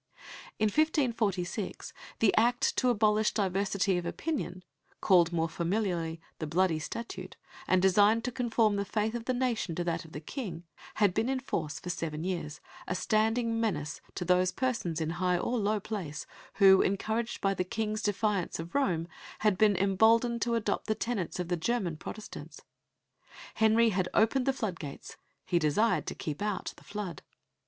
In 0.57 0.65
1546 0.65 1.93
the 2.17 2.35
"Act 2.35 2.75
to 2.77 2.89
abolish 2.89 3.35
Diversity 3.35 3.99
of 3.99 4.05
Opinion" 4.07 4.63
called 4.99 5.31
more 5.31 5.47
familiarly 5.47 6.19
the 6.39 6.47
Bloody 6.47 6.79
Statute, 6.79 7.35
and 7.67 7.83
designed 7.83 8.23
to 8.23 8.31
conform 8.31 8.77
the 8.77 8.83
faith 8.83 9.13
of 9.13 9.25
the 9.25 9.33
nation 9.35 9.75
to 9.75 9.83
that 9.83 10.03
of 10.03 10.11
the 10.13 10.19
King 10.19 10.63
had 10.95 11.13
been 11.13 11.29
in 11.29 11.39
force 11.39 11.79
for 11.79 11.91
seven 11.91 12.23
years, 12.23 12.59
a 12.87 12.95
standing 12.95 13.59
menace 13.61 14.01
to 14.15 14.25
those 14.25 14.51
persons, 14.51 14.99
in 15.01 15.11
high 15.21 15.37
or 15.37 15.59
low 15.59 15.79
place, 15.79 16.25
who, 16.55 16.81
encouraged 16.81 17.39
by 17.39 17.53
the 17.53 17.63
King's 17.63 18.01
defiance 18.01 18.57
of 18.57 18.73
Rome, 18.73 19.07
had 19.41 19.55
been 19.55 19.75
emboldened 19.75 20.41
to 20.41 20.55
adopt 20.55 20.87
the 20.87 20.95
tenets 20.95 21.39
of 21.39 21.47
the 21.47 21.57
German 21.57 21.95
Protestants. 21.95 22.61
Henry 23.53 23.89
had 23.89 24.09
opened 24.15 24.47
the 24.47 24.53
floodgates; 24.53 25.17
he 25.45 25.59
desired 25.59 26.07
to 26.07 26.15
keep 26.15 26.41
out 26.41 26.73
the 26.77 26.83
flood. 26.83 27.21